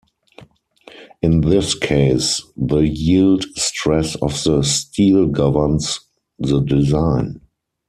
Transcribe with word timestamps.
In 1.21 1.41
this 1.41 1.75
case 1.75 2.41
the 2.57 2.79
yield 2.87 3.43
stress 3.55 4.15
of 4.15 4.33
the 4.45 4.63
steel 4.63 5.27
governs 5.27 5.99
the 6.39 6.59
design. 6.59 7.39